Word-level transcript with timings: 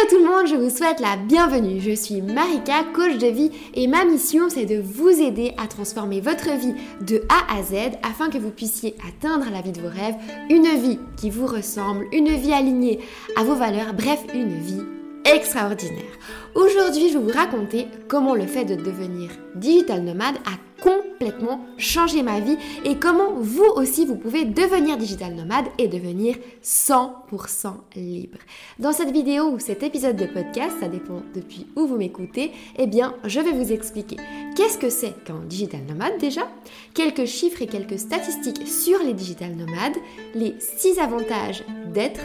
Hello 0.00 0.08
tout 0.08 0.24
le 0.24 0.30
monde, 0.30 0.46
je 0.46 0.54
vous 0.54 0.74
souhaite 0.74 1.00
la 1.00 1.16
bienvenue. 1.16 1.80
Je 1.80 1.94
suis 1.94 2.22
Marika, 2.22 2.84
coach 2.94 3.18
de 3.18 3.26
vie 3.26 3.50
et 3.74 3.86
ma 3.86 4.04
mission 4.04 4.48
c'est 4.48 4.64
de 4.64 4.80
vous 4.80 5.10
aider 5.10 5.52
à 5.58 5.66
transformer 5.66 6.20
votre 6.20 6.50
vie 6.56 6.74
de 7.02 7.22
A 7.28 7.58
à 7.58 7.62
Z 7.62 7.96
afin 8.02 8.30
que 8.30 8.38
vous 8.38 8.50
puissiez 8.50 8.94
atteindre 9.06 9.46
la 9.52 9.60
vie 9.60 9.72
de 9.72 9.80
vos 9.80 9.88
rêves, 9.88 10.14
une 10.48 10.68
vie 10.80 10.98
qui 11.16 11.28
vous 11.28 11.46
ressemble, 11.46 12.06
une 12.12 12.28
vie 12.28 12.52
alignée 12.52 13.00
à 13.36 13.42
vos 13.42 13.54
valeurs, 13.54 13.92
bref, 13.92 14.20
une 14.32 14.58
vie 14.60 14.84
extraordinaire. 15.24 16.18
Aujourd'hui, 16.54 17.10
je 17.10 17.18
vais 17.18 17.24
vous 17.24 17.38
raconter 17.38 17.86
comment 18.08 18.34
le 18.34 18.46
fait 18.46 18.64
de 18.64 18.76
devenir 18.76 19.30
digital 19.54 20.02
nomade 20.02 20.36
a 20.46 20.69
complètement 20.82 21.60
changé 21.78 22.22
ma 22.22 22.40
vie 22.40 22.56
et 22.84 22.96
comment 22.96 23.32
vous 23.34 23.64
aussi 23.76 24.06
vous 24.06 24.16
pouvez 24.16 24.44
devenir 24.44 24.96
digital 24.96 25.34
nomade 25.34 25.66
et 25.78 25.88
devenir 25.88 26.36
100% 26.62 27.72
libre. 27.96 28.38
Dans 28.78 28.92
cette 28.92 29.12
vidéo 29.12 29.50
ou 29.50 29.58
cet 29.58 29.82
épisode 29.82 30.16
de 30.16 30.26
podcast, 30.26 30.76
ça 30.80 30.88
dépend 30.88 31.22
depuis 31.34 31.66
où 31.76 31.86
vous 31.86 31.96
m'écoutez, 31.96 32.52
eh 32.78 32.86
bien, 32.86 33.14
je 33.24 33.40
vais 33.40 33.52
vous 33.52 33.72
expliquer 33.72 34.16
qu'est-ce 34.56 34.78
que 34.78 34.90
c'est 34.90 35.24
qu'un 35.24 35.40
digital 35.46 35.82
nomade 35.88 36.18
déjà, 36.18 36.48
quelques 36.94 37.26
chiffres 37.26 37.62
et 37.62 37.66
quelques 37.66 37.98
statistiques 37.98 38.66
sur 38.66 38.98
les 39.02 39.14
digital 39.14 39.54
nomades, 39.54 39.96
les 40.34 40.54
6 40.58 40.98
avantages 40.98 41.64
d'être 41.92 42.20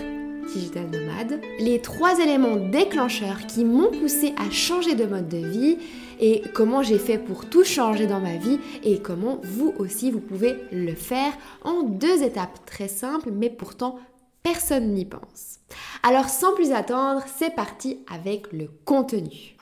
digital 0.45 0.90
nomade, 0.90 1.41
les 1.59 1.81
trois 1.81 2.20
éléments 2.20 2.55
déclencheurs 2.55 3.45
qui 3.48 3.66
m'ont 3.66 3.91
poussé 3.91 4.34
à 4.38 4.49
changer 4.52 4.95
de 4.95 5.05
mode 5.05 5.27
de 5.27 5.38
vie 5.38 5.77
et 6.20 6.41
comment 6.53 6.84
j'ai 6.84 6.99
fait 6.99 7.17
pour 7.17 7.49
tout 7.49 7.63
changer 7.63 8.08
dans 8.08 8.20
ma 8.20 8.38
vie 8.38 8.59
et 8.84 9.00
comment 9.00 9.39
vous 9.44 9.73
aussi 9.80 10.12
vous 10.12 10.20
pouvez 10.20 10.55
le 10.72 10.94
faire 10.94 11.34
en 11.63 11.84
deux 11.84 12.23
étapes 12.23 12.66
très 12.66 12.88
simples 12.88 13.31
mais 13.31 13.50
pourtant 13.50 14.00
personne 14.44 14.94
n'y 14.94 15.05
pense. 15.05 15.59
Alors 16.03 16.30
sans 16.30 16.53
plus 16.53 16.72
attendre, 16.72 17.23
c'est 17.38 17.55
parti 17.55 18.00
avec 18.08 18.53
le 18.53 18.70
contenu. 18.86 19.55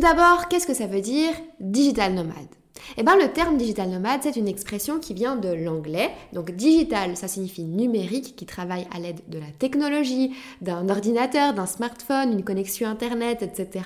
Tout 0.00 0.06
d'abord, 0.06 0.48
qu'est-ce 0.48 0.66
que 0.66 0.72
ça 0.72 0.86
veut 0.86 1.02
dire 1.02 1.34
digital 1.60 2.14
nomade? 2.14 2.48
Eh 2.96 3.02
bien, 3.02 3.16
le 3.16 3.30
terme 3.34 3.58
digital 3.58 3.90
nomade, 3.90 4.20
c'est 4.22 4.36
une 4.36 4.48
expression 4.48 4.98
qui 4.98 5.12
vient 5.12 5.36
de 5.36 5.50
l'anglais. 5.52 6.10
Donc, 6.32 6.52
digital, 6.52 7.18
ça 7.18 7.28
signifie 7.28 7.64
numérique, 7.64 8.34
qui 8.34 8.46
travaille 8.46 8.86
à 8.96 8.98
l'aide 8.98 9.20
de 9.28 9.38
la 9.38 9.50
technologie, 9.58 10.32
d'un 10.62 10.88
ordinateur, 10.88 11.52
d'un 11.52 11.66
smartphone, 11.66 12.32
une 12.32 12.44
connexion 12.44 12.88
Internet, 12.88 13.42
etc. 13.42 13.84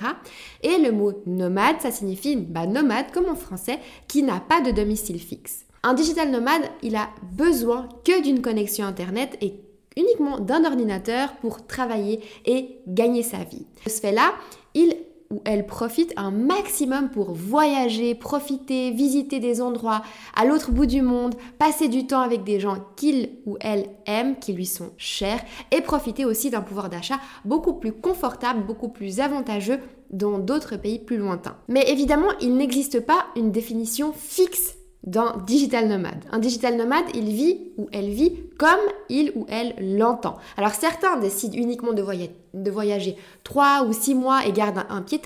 Et 0.63 0.77
le 0.77 0.93
mot 0.93 1.21
nomade, 1.25 1.81
ça 1.81 1.91
signifie 1.91 2.37
bah, 2.37 2.65
nomade, 2.65 3.11
comme 3.11 3.27
en 3.27 3.35
français, 3.35 3.79
qui 4.07 4.23
n'a 4.23 4.39
pas 4.39 4.61
de 4.61 4.71
domicile 4.71 5.19
fixe. 5.19 5.65
Un 5.83 5.95
digital 5.95 6.31
nomade, 6.31 6.63
il 6.81 6.95
a 6.95 7.09
besoin 7.33 7.89
que 8.05 8.23
d'une 8.23 8.41
connexion 8.41 8.85
Internet 8.85 9.37
et 9.41 9.59
uniquement 9.97 10.39
d'un 10.39 10.63
ordinateur 10.63 11.33
pour 11.41 11.67
travailler 11.67 12.21
et 12.45 12.77
gagner 12.87 13.21
sa 13.21 13.39
vie. 13.39 13.65
De 13.83 13.89
ce 13.89 13.99
fait-là, 13.99 14.33
il 14.75 14.95
où 15.35 15.41
elle 15.43 15.65
profite 15.65 16.13
un 16.15 16.31
maximum 16.31 17.09
pour 17.09 17.33
voyager, 17.33 18.15
profiter, 18.15 18.91
visiter 18.91 19.41
des 19.41 19.61
endroits 19.61 20.01
à 20.33 20.45
l'autre 20.45 20.71
bout 20.71 20.85
du 20.85 21.01
monde, 21.01 21.35
passer 21.59 21.89
du 21.89 22.07
temps 22.07 22.21
avec 22.21 22.45
des 22.45 22.61
gens 22.61 22.77
qu'il 22.95 23.31
ou 23.45 23.57
elle 23.59 23.89
aime, 24.05 24.39
qui 24.39 24.53
lui 24.53 24.65
sont 24.65 24.91
chers, 24.95 25.43
et 25.71 25.81
profiter 25.81 26.23
aussi 26.23 26.49
d'un 26.49 26.61
pouvoir 26.61 26.89
d'achat 26.89 27.19
beaucoup 27.43 27.73
plus 27.73 27.91
confortable, 27.91 28.65
beaucoup 28.65 28.89
plus 28.89 29.19
avantageux 29.19 29.79
dans 30.09 30.39
d'autres 30.39 30.77
pays 30.77 30.99
plus 30.99 31.17
lointains. 31.17 31.57
Mais 31.67 31.91
évidemment, 31.91 32.31
il 32.39 32.55
n'existe 32.55 33.01
pas 33.01 33.25
une 33.35 33.51
définition 33.51 34.13
fixe 34.13 34.77
d'un 35.05 35.35
digital 35.45 35.87
nomade. 35.87 36.25
Un 36.31 36.39
digital 36.39 36.75
nomade, 36.75 37.05
il 37.13 37.25
vit 37.25 37.59
ou 37.77 37.87
elle 37.91 38.09
vit 38.09 38.33
comme 38.57 38.69
il 39.09 39.31
ou 39.35 39.45
elle 39.49 39.75
l'entend. 39.97 40.37
Alors 40.57 40.73
certains 40.73 41.17
décident 41.17 41.57
uniquement 41.57 41.93
de, 41.93 42.71
voyager, 42.71 43.15
trois 43.43 43.83
ou 43.87 43.93
six 43.93 44.15
mois 44.15 44.45
et 44.45 44.51
gardent 44.51 44.85
un, 44.89 45.01
pied 45.01 45.21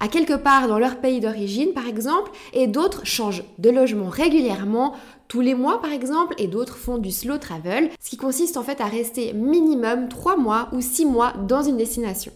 à 0.00 0.08
quelque 0.08 0.34
part 0.34 0.68
dans 0.68 0.78
leur 0.78 1.00
pays 1.00 1.20
d'origine 1.20 1.72
par 1.72 1.86
exemple, 1.86 2.30
et 2.52 2.66
d'autres 2.66 3.04
changent 3.04 3.44
de 3.58 3.70
logement 3.70 4.08
régulièrement, 4.08 4.94
tous 5.28 5.40
les 5.40 5.54
mois 5.54 5.80
par 5.80 5.92
exemple, 5.92 6.34
et 6.38 6.46
d'autres 6.46 6.76
font 6.76 6.98
du 6.98 7.10
slow 7.10 7.38
travel, 7.38 7.90
ce 8.00 8.10
qui 8.10 8.16
consiste 8.16 8.56
en 8.56 8.62
fait 8.62 8.80
à 8.80 8.86
rester 8.86 9.32
minimum 9.32 10.08
trois 10.08 10.36
mois 10.36 10.68
ou 10.72 10.80
six 10.80 11.04
mois 11.04 11.32
dans 11.46 11.62
une 11.62 11.76
destination. 11.76 12.32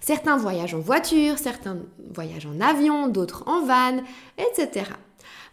Certains 0.00 0.36
voyagent 0.36 0.74
en 0.74 0.80
voiture, 0.80 1.38
certains 1.38 1.76
voyagent 2.12 2.46
en 2.46 2.60
avion, 2.60 3.06
d'autres 3.06 3.44
en 3.46 3.64
van, 3.64 4.02
etc. 4.36 4.86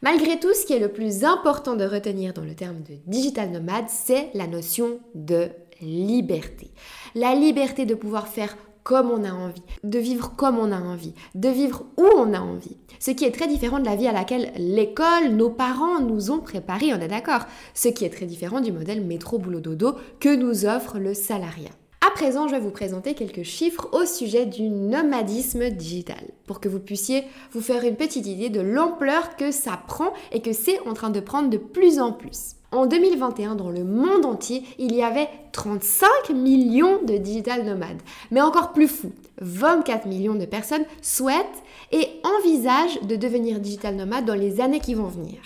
Malgré 0.01 0.39
tout, 0.39 0.53
ce 0.53 0.65
qui 0.65 0.71
est 0.71 0.79
le 0.79 0.93
plus 0.93 1.25
important 1.25 1.75
de 1.75 1.83
retenir 1.83 2.33
dans 2.33 2.43
le 2.43 2.55
terme 2.55 2.81
de 2.83 2.95
digital 3.05 3.51
nomade, 3.51 3.89
c'est 3.89 4.29
la 4.33 4.47
notion 4.47 4.99
de 5.13 5.49
liberté. 5.81 6.71
La 7.15 7.35
liberté 7.35 7.85
de 7.85 7.95
pouvoir 7.95 8.29
faire 8.29 8.55
comme 8.83 9.11
on 9.11 9.25
a 9.25 9.33
envie, 9.33 9.61
de 9.83 9.99
vivre 9.99 10.35
comme 10.37 10.57
on 10.57 10.71
a 10.71 10.79
envie, 10.79 11.13
de 11.35 11.49
vivre 11.49 11.83
où 11.97 12.05
on 12.15 12.33
a 12.33 12.39
envie. 12.39 12.77
Ce 12.99 13.11
qui 13.11 13.25
est 13.25 13.31
très 13.31 13.47
différent 13.47 13.79
de 13.79 13.85
la 13.85 13.97
vie 13.97 14.07
à 14.07 14.13
laquelle 14.13 14.53
l'école, 14.55 15.31
nos 15.31 15.49
parents 15.49 15.99
nous 15.99 16.31
ont 16.31 16.39
préparé, 16.39 16.93
on 16.93 17.01
est 17.01 17.09
d'accord. 17.09 17.45
Ce 17.73 17.89
qui 17.89 18.05
est 18.05 18.09
très 18.09 18.25
différent 18.25 18.61
du 18.61 18.71
modèle 18.71 19.05
métro-boulot-dodo 19.05 19.95
que 20.21 20.33
nous 20.33 20.65
offre 20.65 20.97
le 20.97 21.13
salariat. 21.13 21.71
À 22.09 22.11
présent, 22.11 22.47
je 22.47 22.55
vais 22.55 22.59
vous 22.59 22.71
présenter 22.71 23.13
quelques 23.13 23.43
chiffres 23.43 23.87
au 23.91 24.03
sujet 24.03 24.47
du 24.47 24.63
nomadisme 24.63 25.69
digital 25.69 26.17
pour 26.47 26.59
que 26.59 26.67
vous 26.67 26.79
puissiez 26.79 27.23
vous 27.51 27.61
faire 27.61 27.83
une 27.83 27.95
petite 27.95 28.25
idée 28.25 28.49
de 28.49 28.61
l'ampleur 28.61 29.35
que 29.35 29.51
ça 29.51 29.79
prend 29.87 30.11
et 30.31 30.41
que 30.41 30.51
c'est 30.51 30.79
en 30.87 30.93
train 30.93 31.11
de 31.11 31.19
prendre 31.19 31.51
de 31.51 31.57
plus 31.57 31.99
en 31.99 32.11
plus. 32.11 32.55
En 32.71 32.87
2021, 32.87 33.53
dans 33.53 33.69
le 33.69 33.83
monde 33.83 34.25
entier, 34.25 34.63
il 34.79 34.95
y 34.95 35.03
avait 35.03 35.29
35 35.51 36.31
millions 36.33 36.99
de 37.03 37.17
digital 37.17 37.63
nomades. 37.63 38.01
Mais 38.31 38.41
encore 38.41 38.73
plus 38.73 38.87
fou, 38.87 39.11
24 39.41 40.05
millions 40.07 40.35
de 40.35 40.45
personnes 40.45 40.85
souhaitent 41.01 41.63
et 41.91 42.07
envisagent 42.23 43.01
de 43.01 43.15
devenir 43.15 43.59
digital 43.59 43.95
nomades 43.95 44.25
dans 44.25 44.35
les 44.35 44.61
années 44.61 44.79
qui 44.79 44.93
vont 44.93 45.07
venir. 45.07 45.39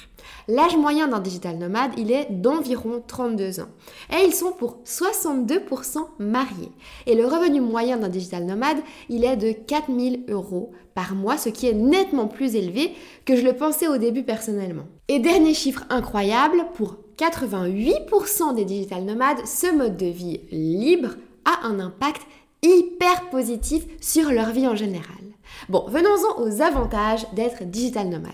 L'âge 0.48 0.76
moyen 0.76 1.08
d'un 1.08 1.20
digital 1.20 1.58
nomade, 1.58 1.92
il 1.98 2.12
est 2.12 2.28
d'environ 2.30 3.02
32 3.06 3.62
ans. 3.62 3.70
Et 4.12 4.26
ils 4.26 4.34
sont 4.34 4.52
pour 4.52 4.80
62% 4.86 5.98
mariés. 6.20 6.72
Et 7.06 7.16
le 7.16 7.26
revenu 7.26 7.62
moyen 7.62 7.98
d'un 7.98 8.10
digital 8.10 8.46
nomade, 8.46 8.78
il 9.10 9.24
est 9.24 9.38
de 9.38 9.54
4000 9.54 10.26
euros 10.30 10.72
par 10.96 11.16
mois, 11.16 11.38
ce 11.38 11.50
qui 11.50 11.68
est 11.68 11.74
nettement 11.74 12.28
plus 12.28 12.56
élevé 12.56 12.92
que 13.26 13.36
je 13.36 13.44
le 13.44 13.54
pensais 13.54 13.88
au 13.88 13.98
début 13.98 14.24
personnellement. 14.24 14.84
Et 15.08 15.20
dernier 15.20 15.54
chiffre 15.54 15.86
incroyable, 15.90 16.66
pour 16.76 16.98
88% 17.18 18.56
des 18.56 18.66
digital 18.66 19.04
nomades, 19.04 19.46
ce 19.46 19.74
mode 19.74 19.98
de 19.98 20.08
vie 20.08 20.42
libre 20.52 21.16
a 21.46 21.66
un 21.68 21.80
impact 21.80 22.22
hyper 22.64 23.30
positif 23.30 23.84
sur 24.02 24.32
leur 24.32 24.52
vie 24.52 24.68
en 24.68 24.76
général. 24.76 25.04
Bon, 25.70 25.86
venons-en 25.88 26.42
aux 26.42 26.62
avantages 26.62 27.26
d'être 27.34 27.64
digital 27.64 28.10
nomade. 28.10 28.34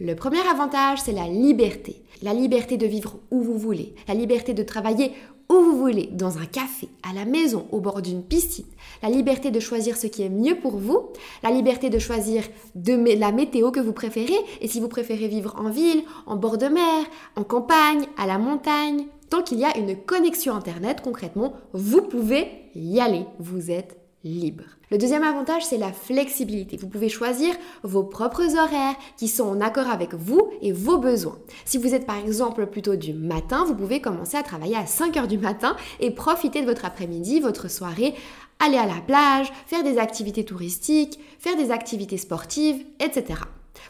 Le 0.00 0.14
premier 0.16 0.40
avantage, 0.50 0.98
c'est 1.04 1.12
la 1.12 1.28
liberté. 1.28 2.02
La 2.22 2.34
liberté 2.34 2.76
de 2.76 2.86
vivre 2.86 3.20
où 3.30 3.42
vous 3.42 3.58
voulez, 3.58 3.94
la 4.08 4.14
liberté 4.14 4.54
de 4.54 4.62
travailler 4.62 5.12
où 5.50 5.54
vous 5.54 5.76
voulez, 5.76 6.08
dans 6.10 6.38
un 6.38 6.46
café, 6.46 6.88
à 7.02 7.12
la 7.12 7.24
maison, 7.26 7.66
au 7.70 7.80
bord 7.80 8.00
d'une 8.02 8.22
piscine, 8.22 8.64
la 9.02 9.10
liberté 9.10 9.50
de 9.50 9.60
choisir 9.60 9.96
ce 9.96 10.06
qui 10.06 10.22
est 10.22 10.30
mieux 10.30 10.56
pour 10.56 10.78
vous, 10.78 11.10
la 11.42 11.50
liberté 11.50 11.90
de 11.90 11.98
choisir 11.98 12.44
la 12.74 13.32
météo 13.32 13.70
que 13.70 13.80
vous 13.80 13.92
préférez, 13.92 14.38
et 14.60 14.68
si 14.68 14.80
vous 14.80 14.88
préférez 14.88 15.28
vivre 15.28 15.54
en 15.58 15.68
ville, 15.68 16.02
en 16.26 16.36
bord 16.36 16.56
de 16.56 16.66
mer, 16.66 17.04
en 17.36 17.44
campagne, 17.44 18.06
à 18.16 18.26
la 18.26 18.38
montagne, 18.38 19.06
tant 19.34 19.42
qu'il 19.42 19.58
y 19.58 19.64
a 19.64 19.76
une 19.76 19.96
connexion 19.96 20.54
Internet, 20.54 21.00
concrètement, 21.02 21.54
vous 21.72 22.02
pouvez 22.02 22.46
y 22.76 23.00
aller, 23.00 23.26
vous 23.40 23.72
êtes 23.72 23.98
libre. 24.22 24.62
Le 24.92 24.96
deuxième 24.96 25.24
avantage, 25.24 25.64
c'est 25.64 25.76
la 25.76 25.92
flexibilité. 25.92 26.76
Vous 26.76 26.86
pouvez 26.86 27.08
choisir 27.08 27.52
vos 27.82 28.04
propres 28.04 28.56
horaires 28.56 28.94
qui 29.16 29.26
sont 29.26 29.48
en 29.48 29.60
accord 29.60 29.90
avec 29.90 30.14
vous 30.14 30.52
et 30.62 30.70
vos 30.70 30.98
besoins. 30.98 31.36
Si 31.64 31.78
vous 31.78 31.96
êtes 31.96 32.06
par 32.06 32.18
exemple 32.18 32.66
plutôt 32.66 32.94
du 32.94 33.12
matin, 33.12 33.64
vous 33.64 33.74
pouvez 33.74 34.00
commencer 34.00 34.36
à 34.36 34.44
travailler 34.44 34.76
à 34.76 34.86
5 34.86 35.16
heures 35.16 35.26
du 35.26 35.38
matin 35.38 35.74
et 35.98 36.12
profiter 36.12 36.60
de 36.60 36.66
votre 36.66 36.84
après-midi, 36.84 37.40
votre 37.40 37.68
soirée, 37.68 38.14
aller 38.60 38.78
à 38.78 38.86
la 38.86 39.00
plage, 39.04 39.52
faire 39.66 39.82
des 39.82 39.98
activités 39.98 40.44
touristiques, 40.44 41.18
faire 41.40 41.56
des 41.56 41.72
activités 41.72 42.18
sportives, 42.18 42.84
etc. 43.00 43.40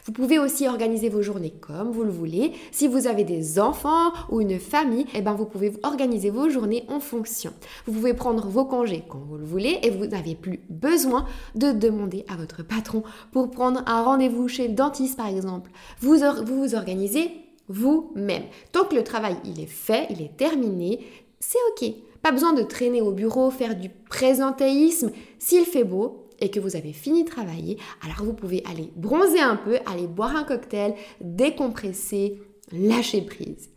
Vous 0.05 0.11
pouvez 0.11 0.37
aussi 0.37 0.67
organiser 0.67 1.09
vos 1.09 1.23
journées 1.23 1.55
comme 1.59 1.89
vous 1.89 2.03
le 2.03 2.11
voulez. 2.11 2.53
Si 2.71 2.87
vous 2.87 3.07
avez 3.07 3.23
des 3.23 3.59
enfants 3.59 4.13
ou 4.29 4.39
une 4.39 4.59
famille, 4.59 5.07
eh 5.15 5.21
ben 5.21 5.33
vous 5.33 5.47
pouvez 5.47 5.73
organiser 5.81 6.29
vos 6.29 6.47
journées 6.47 6.85
en 6.89 6.99
fonction. 6.99 7.51
Vous 7.87 7.93
pouvez 7.93 8.13
prendre 8.13 8.47
vos 8.47 8.65
congés 8.65 9.03
quand 9.09 9.17
vous 9.27 9.37
le 9.37 9.45
voulez 9.45 9.79
et 9.81 9.89
vous 9.89 10.05
n'avez 10.05 10.35
plus 10.35 10.59
besoin 10.69 11.25
de 11.55 11.71
demander 11.71 12.23
à 12.29 12.35
votre 12.35 12.61
patron 12.61 13.01
pour 13.31 13.49
prendre 13.49 13.81
un 13.87 14.03
rendez-vous 14.03 14.47
chez 14.47 14.67
le 14.67 14.75
dentiste 14.75 15.17
par 15.17 15.27
exemple. 15.27 15.71
Vous 16.01 16.17
vous, 16.45 16.75
organisez 16.75 17.31
vous-même. 17.67 18.43
Tant 18.73 18.83
que 18.83 18.93
le 18.93 19.03
travail 19.03 19.37
il 19.43 19.59
est 19.59 19.65
fait, 19.65 20.05
il 20.11 20.21
est 20.21 20.37
terminé, 20.37 20.99
c'est 21.39 21.57
ok. 21.71 21.91
Pas 22.21 22.31
besoin 22.31 22.53
de 22.53 22.61
traîner 22.61 23.01
au 23.01 23.11
bureau, 23.11 23.49
faire 23.49 23.75
du 23.75 23.89
présentéisme. 23.89 25.11
S'il 25.39 25.65
fait 25.65 25.83
beau, 25.83 26.24
et 26.39 26.49
que 26.51 26.59
vous 26.59 26.75
avez 26.75 26.93
fini 26.93 27.23
de 27.23 27.29
travailler, 27.29 27.77
alors 28.03 28.23
vous 28.23 28.33
pouvez 28.33 28.63
aller 28.69 28.91
bronzer 28.95 29.41
un 29.41 29.55
peu, 29.55 29.77
aller 29.85 30.07
boire 30.07 30.35
un 30.35 30.43
cocktail, 30.43 30.95
décompresser, 31.21 32.41
lâcher 32.71 33.21
prise. 33.21 33.69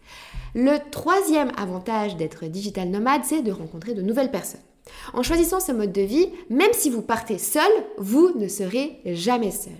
Le 0.54 0.78
troisième 0.90 1.52
avantage 1.56 2.16
d'être 2.16 2.46
digital 2.46 2.88
nomade, 2.88 3.22
c'est 3.24 3.42
de 3.42 3.52
rencontrer 3.52 3.94
de 3.94 4.02
nouvelles 4.02 4.30
personnes. 4.30 4.60
En 5.12 5.22
choisissant 5.22 5.60
ce 5.60 5.72
mode 5.72 5.92
de 5.92 6.02
vie, 6.02 6.30
même 6.48 6.72
si 6.72 6.90
vous 6.90 7.02
partez 7.02 7.38
seul, 7.38 7.70
vous 7.98 8.32
ne 8.38 8.48
serez 8.48 9.00
jamais 9.04 9.50
seul. 9.50 9.72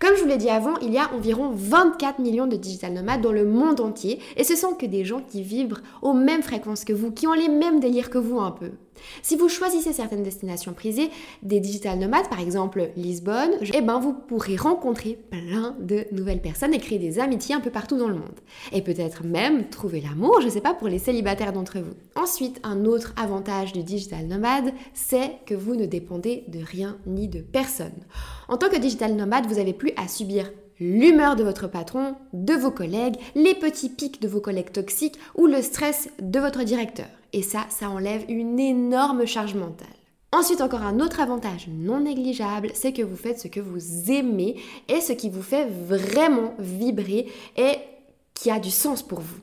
Comme 0.00 0.16
je 0.16 0.22
vous 0.22 0.28
l'ai 0.28 0.38
dit 0.38 0.48
avant, 0.48 0.78
il 0.78 0.94
y 0.94 0.98
a 0.98 1.12
environ 1.12 1.50
24 1.54 2.20
millions 2.20 2.46
de 2.46 2.56
digital 2.56 2.94
nomades 2.94 3.20
dans 3.20 3.32
le 3.32 3.44
monde 3.44 3.80
entier 3.80 4.18
et 4.38 4.44
ce 4.44 4.56
sont 4.56 4.72
que 4.72 4.86
des 4.86 5.04
gens 5.04 5.20
qui 5.20 5.42
vibrent 5.42 5.82
aux 6.00 6.14
mêmes 6.14 6.42
fréquences 6.42 6.86
que 6.86 6.94
vous, 6.94 7.12
qui 7.12 7.26
ont 7.26 7.34
les 7.34 7.50
mêmes 7.50 7.80
délires 7.80 8.08
que 8.08 8.16
vous 8.16 8.40
un 8.40 8.50
peu. 8.50 8.70
Si 9.22 9.36
vous 9.36 9.48
choisissez 9.48 9.92
certaines 9.92 10.22
destinations 10.22 10.72
prisées, 10.72 11.10
des 11.42 11.60
digital 11.60 11.98
nomades 11.98 12.28
par 12.28 12.40
exemple 12.40 12.90
Lisbonne, 12.96 13.52
eh 13.74 13.80
ben 13.80 13.98
vous 13.98 14.12
pourrez 14.12 14.56
rencontrer 14.56 15.18
plein 15.30 15.76
de 15.80 16.06
nouvelles 16.12 16.40
personnes 16.40 16.74
et 16.74 16.78
créer 16.78 16.98
des 16.98 17.18
amitiés 17.18 17.54
un 17.54 17.60
peu 17.60 17.70
partout 17.70 17.96
dans 17.96 18.08
le 18.08 18.14
monde. 18.14 18.40
Et 18.72 18.82
peut-être 18.82 19.24
même 19.24 19.68
trouver 19.68 20.00
l'amour, 20.00 20.40
je 20.40 20.48
sais 20.48 20.60
pas, 20.60 20.74
pour 20.74 20.88
les 20.88 20.98
célibataires 20.98 21.52
d'entre 21.52 21.78
vous. 21.78 21.94
Ensuite, 22.14 22.60
un 22.62 22.84
autre 22.84 23.14
avantage 23.16 23.72
du 23.72 23.82
digital 23.82 24.26
nomade, 24.26 24.72
c'est 24.94 25.32
que 25.46 25.54
vous 25.54 25.76
ne 25.76 25.86
dépendez 25.86 26.44
de 26.48 26.60
rien 26.62 26.98
ni 27.06 27.28
de 27.28 27.40
personne. 27.40 27.92
En 28.48 28.56
tant 28.56 28.68
que 28.68 28.78
digital 28.78 29.14
nomade, 29.14 29.46
vous 29.46 29.56
n'avez 29.56 29.72
plus 29.72 29.89
à 29.96 30.08
subir 30.08 30.50
l'humeur 30.80 31.36
de 31.36 31.44
votre 31.44 31.68
patron, 31.68 32.16
de 32.32 32.54
vos 32.54 32.70
collègues, 32.70 33.16
les 33.34 33.54
petits 33.54 33.90
pics 33.90 34.20
de 34.20 34.28
vos 34.28 34.40
collègues 34.40 34.72
toxiques 34.72 35.18
ou 35.36 35.46
le 35.46 35.62
stress 35.62 36.08
de 36.20 36.40
votre 36.40 36.64
directeur. 36.64 37.06
Et 37.32 37.42
ça, 37.42 37.66
ça 37.68 37.90
enlève 37.90 38.24
une 38.28 38.58
énorme 38.58 39.26
charge 39.26 39.54
mentale. 39.54 39.88
Ensuite, 40.32 40.60
encore 40.60 40.82
un 40.82 41.00
autre 41.00 41.20
avantage 41.20 41.68
non 41.68 42.00
négligeable, 42.00 42.70
c'est 42.74 42.92
que 42.92 43.02
vous 43.02 43.16
faites 43.16 43.40
ce 43.40 43.48
que 43.48 43.60
vous 43.60 44.10
aimez 44.10 44.56
et 44.88 45.00
ce 45.00 45.12
qui 45.12 45.28
vous 45.28 45.42
fait 45.42 45.66
vraiment 45.66 46.54
vibrer 46.58 47.26
et 47.56 47.74
qui 48.34 48.50
a 48.50 48.58
du 48.60 48.70
sens 48.70 49.02
pour 49.02 49.20
vous. 49.20 49.40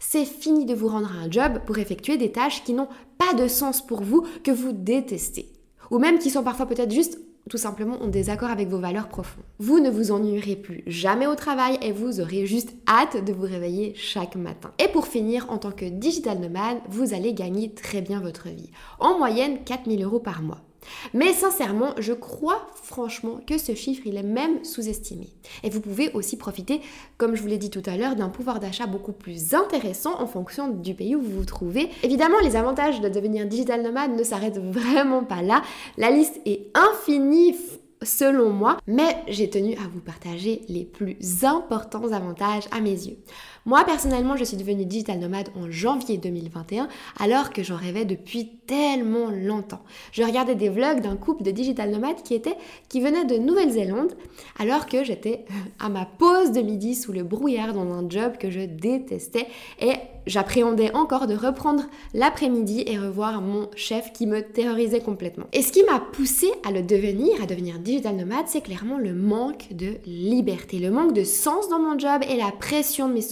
C'est 0.00 0.24
fini 0.24 0.64
de 0.64 0.74
vous 0.74 0.88
rendre 0.88 1.10
à 1.10 1.24
un 1.24 1.30
job 1.30 1.60
pour 1.66 1.78
effectuer 1.78 2.16
des 2.16 2.30
tâches 2.30 2.62
qui 2.64 2.72
n'ont 2.72 2.88
pas 3.18 3.34
de 3.34 3.48
sens 3.48 3.84
pour 3.84 4.02
vous, 4.02 4.24
que 4.44 4.50
vous 4.50 4.72
détestez. 4.72 5.52
Ou 5.90 5.98
même 5.98 6.18
qui 6.18 6.30
sont 6.30 6.42
parfois 6.42 6.66
peut-être 6.66 6.92
juste 6.92 7.18
tout 7.48 7.58
simplement 7.58 8.02
en 8.02 8.06
désaccord 8.08 8.50
avec 8.50 8.68
vos 8.68 8.78
valeurs 8.78 9.08
profondes. 9.08 9.44
Vous 9.58 9.80
ne 9.80 9.90
vous 9.90 10.12
ennuierez 10.12 10.56
plus 10.56 10.82
jamais 10.86 11.26
au 11.26 11.34
travail 11.34 11.78
et 11.82 11.92
vous 11.92 12.20
aurez 12.20 12.46
juste 12.46 12.74
hâte 12.86 13.24
de 13.24 13.32
vous 13.32 13.46
réveiller 13.46 13.94
chaque 13.96 14.36
matin. 14.36 14.70
Et 14.78 14.88
pour 14.88 15.06
finir, 15.06 15.46
en 15.50 15.58
tant 15.58 15.72
que 15.72 15.86
digital 15.86 16.38
nomade, 16.38 16.78
vous 16.88 17.14
allez 17.14 17.34
gagner 17.34 17.72
très 17.74 18.02
bien 18.02 18.20
votre 18.20 18.48
vie. 18.48 18.70
En 18.98 19.18
moyenne, 19.18 19.64
4000 19.64 20.04
euros 20.04 20.20
par 20.20 20.42
mois. 20.42 20.67
Mais 21.14 21.32
sincèrement, 21.32 21.94
je 21.98 22.12
crois 22.12 22.66
franchement 22.82 23.40
que 23.46 23.58
ce 23.58 23.74
chiffre, 23.74 24.02
il 24.06 24.16
est 24.16 24.22
même 24.22 24.64
sous-estimé. 24.64 25.28
Et 25.62 25.70
vous 25.70 25.80
pouvez 25.80 26.10
aussi 26.12 26.36
profiter, 26.36 26.80
comme 27.16 27.34
je 27.34 27.42
vous 27.42 27.48
l'ai 27.48 27.58
dit 27.58 27.70
tout 27.70 27.82
à 27.86 27.96
l'heure, 27.96 28.16
d'un 28.16 28.28
pouvoir 28.28 28.60
d'achat 28.60 28.86
beaucoup 28.86 29.12
plus 29.12 29.54
intéressant 29.54 30.20
en 30.20 30.26
fonction 30.26 30.68
du 30.68 30.94
pays 30.94 31.16
où 31.16 31.22
vous 31.22 31.38
vous 31.38 31.44
trouvez. 31.44 31.90
Évidemment, 32.02 32.38
les 32.42 32.56
avantages 32.56 33.00
de 33.00 33.08
devenir 33.08 33.46
digital 33.46 33.82
nomade 33.82 34.16
ne 34.16 34.22
s'arrêtent 34.22 34.58
vraiment 34.58 35.24
pas 35.24 35.42
là. 35.42 35.62
La 35.96 36.10
liste 36.10 36.40
est 36.46 36.70
infinie 36.74 37.54
selon 38.02 38.50
moi, 38.50 38.78
mais 38.86 39.22
j'ai 39.28 39.50
tenu 39.50 39.74
à 39.74 39.88
vous 39.92 40.00
partager 40.00 40.62
les 40.68 40.84
plus 40.84 41.16
importants 41.42 42.12
avantages 42.12 42.64
à 42.70 42.80
mes 42.80 42.90
yeux. 42.90 43.18
Moi, 43.64 43.84
personnellement, 43.84 44.36
je 44.36 44.44
suis 44.44 44.56
devenue 44.56 44.86
digital 44.86 45.18
nomade 45.18 45.48
en 45.56 45.70
janvier 45.70 46.16
2021, 46.16 46.88
alors 47.18 47.50
que 47.50 47.62
j'en 47.62 47.76
rêvais 47.76 48.04
depuis 48.04 48.57
tellement 48.68 49.30
longtemps. 49.30 49.80
Je 50.12 50.22
regardais 50.22 50.54
des 50.54 50.68
vlogs 50.68 51.00
d'un 51.00 51.16
couple 51.16 51.42
de 51.42 51.50
digital 51.50 51.90
nomades 51.90 52.22
qui, 52.22 52.34
était, 52.34 52.56
qui 52.88 53.00
venait 53.00 53.24
de 53.24 53.36
Nouvelle-Zélande, 53.36 54.12
alors 54.60 54.86
que 54.86 55.02
j'étais 55.02 55.44
à 55.80 55.88
ma 55.88 56.04
pause 56.04 56.52
de 56.52 56.60
midi 56.60 56.94
sous 56.94 57.12
le 57.12 57.24
brouillard 57.24 57.74
dans 57.74 57.92
un 57.92 58.08
job 58.08 58.34
que 58.38 58.50
je 58.50 58.60
détestais 58.60 59.46
et 59.80 59.94
j'appréhendais 60.26 60.94
encore 60.94 61.26
de 61.26 61.34
reprendre 61.34 61.84
l'après-midi 62.12 62.84
et 62.86 62.98
revoir 62.98 63.40
mon 63.40 63.70
chef 63.74 64.12
qui 64.12 64.26
me 64.26 64.42
terrorisait 64.42 65.00
complètement. 65.00 65.46
Et 65.52 65.62
ce 65.62 65.72
qui 65.72 65.82
m'a 65.84 66.00
poussé 66.00 66.48
à 66.66 66.70
le 66.70 66.82
devenir, 66.82 67.42
à 67.42 67.46
devenir 67.46 67.78
digital 67.78 68.14
nomade, 68.14 68.46
c'est 68.46 68.60
clairement 68.60 68.98
le 68.98 69.14
manque 69.14 69.72
de 69.72 69.94
liberté, 70.06 70.78
le 70.78 70.90
manque 70.90 71.14
de 71.14 71.24
sens 71.24 71.68
dans 71.70 71.78
mon 71.78 71.98
job 71.98 72.22
et 72.28 72.36
la 72.36 72.52
pression 72.52 73.08
de 73.08 73.14
mes 73.14 73.22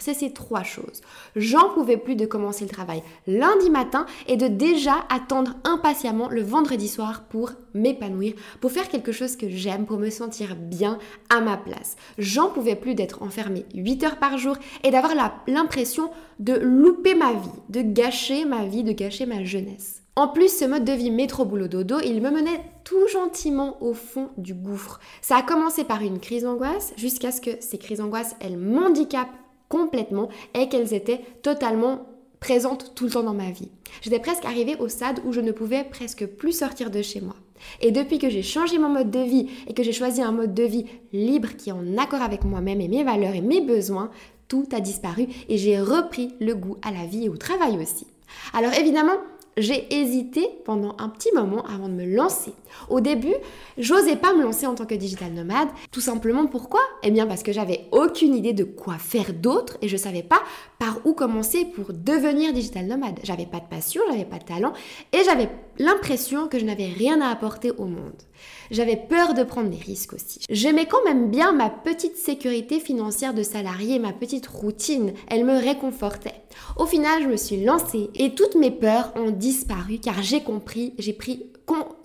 c'est 0.00 0.14
ces 0.14 0.32
trois 0.32 0.62
choses. 0.62 1.00
J'en 1.36 1.70
pouvais 1.70 1.96
plus 1.96 2.16
de 2.16 2.26
commencer 2.26 2.64
le 2.64 2.70
travail 2.70 3.02
lundi 3.26 3.70
matin 3.70 4.06
et 4.28 4.36
de 4.36 4.48
déjà 4.60 5.06
attendre 5.08 5.54
impatiemment 5.64 6.28
le 6.28 6.42
vendredi 6.42 6.86
soir 6.86 7.24
pour 7.30 7.52
m'épanouir, 7.72 8.34
pour 8.60 8.70
faire 8.70 8.90
quelque 8.90 9.10
chose 9.10 9.36
que 9.36 9.48
j'aime, 9.48 9.86
pour 9.86 9.96
me 9.96 10.10
sentir 10.10 10.54
bien 10.54 10.98
à 11.30 11.40
ma 11.40 11.56
place. 11.56 11.96
J'en 12.18 12.50
pouvais 12.50 12.76
plus 12.76 12.94
d'être 12.94 13.22
enfermée 13.22 13.64
8 13.74 14.04
heures 14.04 14.18
par 14.18 14.36
jour 14.36 14.56
et 14.84 14.90
d'avoir 14.90 15.14
l'impression 15.48 16.10
de 16.40 16.52
louper 16.52 17.14
ma 17.14 17.32
vie, 17.32 17.48
de 17.70 17.80
gâcher 17.80 18.44
ma 18.44 18.66
vie, 18.66 18.84
de 18.84 18.92
gâcher 18.92 19.24
ma 19.24 19.44
jeunesse. 19.44 20.02
En 20.14 20.28
plus, 20.28 20.54
ce 20.54 20.66
mode 20.66 20.84
de 20.84 20.92
vie 20.92 21.10
métro-boulot-dodo, 21.10 21.96
il 22.04 22.20
me 22.20 22.30
menait 22.30 22.60
tout 22.84 23.08
gentiment 23.10 23.82
au 23.82 23.94
fond 23.94 24.28
du 24.36 24.52
gouffre. 24.52 25.00
Ça 25.22 25.38
a 25.38 25.42
commencé 25.42 25.84
par 25.84 26.02
une 26.02 26.20
crise 26.20 26.42
d'angoisse, 26.42 26.92
jusqu'à 26.98 27.32
ce 27.32 27.40
que 27.40 27.52
ces 27.60 27.78
crises 27.78 27.98
d'angoisse, 27.98 28.36
elles 28.40 28.58
m'handicapent 28.58 29.28
complètement 29.70 30.28
et 30.52 30.68
qu'elles 30.68 30.92
étaient 30.92 31.22
totalement 31.42 32.09
présentes 32.40 32.94
tout 32.94 33.04
le 33.04 33.10
temps 33.10 33.22
dans 33.22 33.34
ma 33.34 33.50
vie. 33.50 33.70
J'étais 34.02 34.18
presque 34.18 34.44
arrivée 34.44 34.76
au 34.76 34.88
stade 34.88 35.20
où 35.24 35.32
je 35.32 35.40
ne 35.40 35.52
pouvais 35.52 35.84
presque 35.84 36.26
plus 36.26 36.52
sortir 36.52 36.90
de 36.90 37.02
chez 37.02 37.20
moi. 37.20 37.36
Et 37.80 37.90
depuis 37.90 38.18
que 38.18 38.30
j'ai 38.30 38.42
changé 38.42 38.78
mon 38.78 38.88
mode 38.88 39.10
de 39.10 39.20
vie 39.20 39.48
et 39.68 39.74
que 39.74 39.82
j'ai 39.82 39.92
choisi 39.92 40.22
un 40.22 40.32
mode 40.32 40.54
de 40.54 40.62
vie 40.62 40.86
libre 41.12 41.50
qui 41.56 41.68
est 41.68 41.74
en 41.74 41.98
accord 41.98 42.22
avec 42.22 42.44
moi-même 42.44 42.80
et 42.80 42.88
mes 42.88 43.04
valeurs 43.04 43.34
et 43.34 43.42
mes 43.42 43.60
besoins, 43.60 44.10
tout 44.48 44.68
a 44.72 44.80
disparu 44.80 45.28
et 45.48 45.58
j'ai 45.58 45.80
repris 45.80 46.34
le 46.40 46.54
goût 46.54 46.78
à 46.82 46.90
la 46.90 47.06
vie 47.06 47.26
et 47.26 47.28
au 47.28 47.36
travail 47.36 47.78
aussi. 47.80 48.06
Alors 48.54 48.72
évidemment, 48.72 49.18
j'ai 49.56 49.92
hésité 49.94 50.48
pendant 50.64 50.96
un 50.98 51.08
petit 51.08 51.30
moment 51.34 51.64
avant 51.66 51.88
de 51.88 51.94
me 51.94 52.06
lancer. 52.06 52.52
Au 52.88 53.00
début, 53.00 53.34
j'osais 53.78 54.16
pas 54.16 54.32
me 54.32 54.42
lancer 54.42 54.66
en 54.66 54.74
tant 54.74 54.86
que 54.86 54.94
digital 54.94 55.32
nomade. 55.32 55.68
Tout 55.90 56.00
simplement 56.00 56.46
pourquoi? 56.46 56.80
Eh 57.02 57.10
bien 57.10 57.26
parce 57.26 57.42
que 57.42 57.52
j'avais 57.52 57.86
aucune 57.92 58.34
idée 58.34 58.52
de 58.52 58.64
quoi 58.64 58.94
faire 58.94 59.32
d'autre 59.34 59.76
et 59.82 59.88
je 59.88 59.96
savais 59.96 60.22
pas 60.22 60.42
par 60.80 61.06
où 61.06 61.12
commencer 61.12 61.66
pour 61.66 61.92
devenir 61.92 62.54
digital 62.54 62.86
nomade. 62.86 63.20
J'avais 63.22 63.44
pas 63.44 63.60
de 63.60 63.68
passion, 63.68 64.00
j'avais 64.08 64.24
pas 64.24 64.38
de 64.38 64.44
talent 64.44 64.72
et 65.12 65.22
j'avais 65.24 65.50
l'impression 65.78 66.48
que 66.48 66.58
je 66.58 66.64
n'avais 66.64 66.86
rien 66.86 67.20
à 67.20 67.28
apporter 67.28 67.70
au 67.70 67.84
monde. 67.84 68.22
J'avais 68.70 68.96
peur 68.96 69.34
de 69.34 69.44
prendre 69.44 69.68
des 69.68 69.76
risques 69.76 70.14
aussi. 70.14 70.40
J'aimais 70.48 70.86
quand 70.86 71.04
même 71.04 71.30
bien 71.30 71.52
ma 71.52 71.68
petite 71.68 72.16
sécurité 72.16 72.80
financière 72.80 73.34
de 73.34 73.42
salarié, 73.42 73.98
ma 73.98 74.14
petite 74.14 74.46
routine. 74.46 75.12
Elle 75.28 75.44
me 75.44 75.58
réconfortait. 75.58 76.40
Au 76.78 76.86
final, 76.86 77.24
je 77.24 77.28
me 77.28 77.36
suis 77.36 77.62
lancée 77.62 78.08
et 78.14 78.34
toutes 78.34 78.54
mes 78.54 78.70
peurs 78.70 79.12
ont 79.16 79.30
disparu 79.30 79.98
car 79.98 80.22
j'ai 80.22 80.42
compris, 80.42 80.94
j'ai 80.98 81.12
pris 81.12 81.44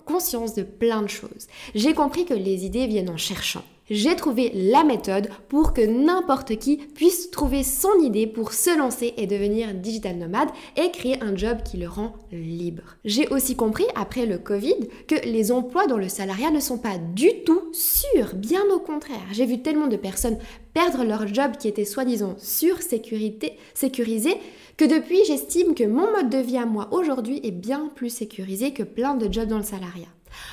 conscience 0.04 0.52
de 0.54 0.62
plein 0.62 1.00
de 1.00 1.08
choses. 1.08 1.48
J'ai 1.74 1.94
compris 1.94 2.26
que 2.26 2.34
les 2.34 2.66
idées 2.66 2.86
viennent 2.86 3.10
en 3.10 3.16
cherchant 3.16 3.64
j'ai 3.88 4.16
trouvé 4.16 4.50
la 4.54 4.84
méthode 4.84 5.28
pour 5.48 5.72
que 5.72 5.80
n'importe 5.80 6.56
qui 6.56 6.76
puisse 6.76 7.30
trouver 7.30 7.62
son 7.62 8.00
idée 8.02 8.26
pour 8.26 8.52
se 8.52 8.76
lancer 8.76 9.14
et 9.16 9.26
devenir 9.26 9.74
digital 9.74 10.16
nomade 10.16 10.48
et 10.76 10.90
créer 10.90 11.22
un 11.22 11.36
job 11.36 11.58
qui 11.64 11.76
le 11.76 11.88
rend 11.88 12.14
libre. 12.32 12.96
J'ai 13.04 13.28
aussi 13.28 13.56
compris 13.56 13.86
après 13.94 14.26
le 14.26 14.38
Covid 14.38 14.76
que 15.06 15.14
les 15.26 15.52
emplois 15.52 15.86
dans 15.86 15.98
le 15.98 16.08
salariat 16.08 16.50
ne 16.50 16.60
sont 16.60 16.78
pas 16.78 16.98
du 16.98 17.44
tout 17.44 17.72
sûrs, 17.72 18.34
bien 18.34 18.62
au 18.74 18.80
contraire. 18.80 19.26
J'ai 19.32 19.46
vu 19.46 19.62
tellement 19.62 19.86
de 19.86 19.96
personnes 19.96 20.38
perdre 20.74 21.04
leur 21.04 21.26
job 21.26 21.52
qui 21.58 21.68
était 21.68 21.84
soi-disant 21.84 22.34
sur 22.38 22.82
sécurité, 22.82 23.56
sécurisé 23.72 24.36
que 24.76 24.84
depuis 24.84 25.24
j'estime 25.24 25.74
que 25.74 25.84
mon 25.84 26.12
mode 26.12 26.28
de 26.28 26.38
vie 26.38 26.58
à 26.58 26.66
moi 26.66 26.88
aujourd'hui 26.92 27.40
est 27.42 27.50
bien 27.50 27.90
plus 27.94 28.10
sécurisé 28.10 28.72
que 28.72 28.82
plein 28.82 29.14
de 29.14 29.32
jobs 29.32 29.48
dans 29.48 29.58
le 29.58 29.62
salariat. 29.62 30.08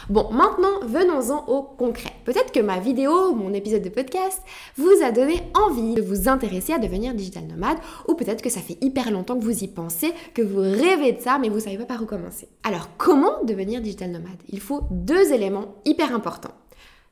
Bon, 0.10 0.30
maintenant, 0.32 0.80
venons-en 0.84 1.46
au 1.48 1.64
concret. 1.64 2.14
Peut-être 2.26 2.52
que 2.52 2.60
ma 2.60 2.80
vidéo, 2.80 3.34
mon 3.34 3.54
épisode 3.54 3.82
de 3.82 3.90
podcast, 3.90 4.42
vous 4.78 5.04
a 5.04 5.12
donné 5.12 5.42
envie 5.54 5.96
de 5.96 6.02
vous 6.02 6.28
intéresser 6.28 6.74
à 6.74 6.80
devenir 6.80 7.14
digital 7.14 7.44
nomade, 7.46 7.78
ou 8.08 8.16
peut-être 8.16 8.42
que 8.42 8.50
ça 8.50 8.62
fait 8.62 8.78
hyper 8.82 9.12
longtemps 9.12 9.38
que 9.38 9.44
vous 9.44 9.64
y 9.64 9.68
pensez, 9.68 10.14
que 10.34 10.42
vous 10.42 10.60
rêvez 10.60 11.14
de 11.14 11.22
ça, 11.22 11.38
mais 11.40 11.50
vous 11.50 11.60
savez 11.60 11.78
pas 11.78 11.86
par 11.86 12.04
où 12.04 12.06
commencer. 12.06 12.50
Alors, 12.64 12.90
comment 12.98 13.44
devenir 13.44 13.82
digital 13.82 14.12
nomade? 14.12 14.42
Il 14.50 14.60
faut 14.60 14.82
deux 14.92 15.32
éléments 15.32 15.76
hyper 15.86 16.14
importants. 16.14 16.54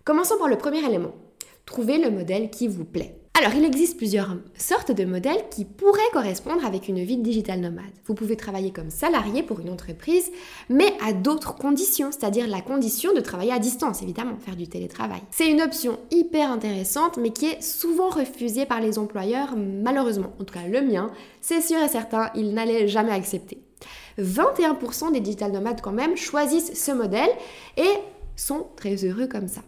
Commençons 0.03 0.37
par 0.37 0.47
le 0.47 0.57
premier 0.57 0.83
élément. 0.83 1.11
Trouver 1.65 1.97
le 1.97 2.11
modèle 2.11 2.49
qui 2.49 2.67
vous 2.67 2.85
plaît. 2.85 3.20
Alors, 3.41 3.55
il 3.55 3.65
existe 3.65 3.97
plusieurs 3.97 4.37
sortes 4.55 4.91
de 4.91 5.03
modèles 5.03 5.43
qui 5.49 5.65
pourraient 5.65 5.99
correspondre 6.13 6.63
avec 6.63 6.87
une 6.87 7.03
vie 7.03 7.17
de 7.17 7.23
digital 7.23 7.59
nomade. 7.59 7.85
Vous 8.05 8.13
pouvez 8.13 8.37
travailler 8.37 8.69
comme 8.69 8.91
salarié 8.91 9.41
pour 9.41 9.59
une 9.59 9.71
entreprise, 9.71 10.31
mais 10.69 10.93
à 11.03 11.11
d'autres 11.11 11.55
conditions, 11.55 12.11
c'est-à-dire 12.11 12.45
la 12.45 12.61
condition 12.61 13.15
de 13.15 13.19
travailler 13.19 13.51
à 13.51 13.57
distance, 13.57 14.03
évidemment, 14.03 14.37
faire 14.37 14.55
du 14.55 14.67
télétravail. 14.67 15.21
C'est 15.31 15.49
une 15.49 15.59
option 15.59 15.97
hyper 16.11 16.51
intéressante, 16.51 17.17
mais 17.17 17.31
qui 17.31 17.47
est 17.47 17.63
souvent 17.63 18.09
refusée 18.09 18.67
par 18.67 18.79
les 18.79 18.99
employeurs, 18.99 19.55
malheureusement. 19.57 20.33
En 20.39 20.43
tout 20.43 20.53
cas, 20.53 20.67
le 20.67 20.81
mien, 20.81 21.09
c'est 21.41 21.61
sûr 21.61 21.81
et 21.81 21.89
certain, 21.89 22.29
il 22.35 22.53
n'allait 22.53 22.87
jamais 22.87 23.09
accepter. 23.09 23.57
21% 24.19 25.13
des 25.13 25.19
digital 25.19 25.51
nomades 25.51 25.81
quand 25.81 25.91
même 25.91 26.15
choisissent 26.15 26.79
ce 26.79 26.91
modèle 26.91 27.31
et 27.75 27.89
sont 28.35 28.67
très 28.75 28.97
heureux 29.03 29.25
comme 29.25 29.47
ça. 29.47 29.61